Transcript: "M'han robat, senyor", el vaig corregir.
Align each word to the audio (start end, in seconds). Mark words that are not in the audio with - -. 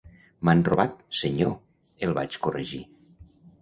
"M'han 0.47 0.63
robat, 0.69 0.95
senyor", 1.21 1.55
el 2.09 2.19
vaig 2.19 2.43
corregir. 2.49 2.85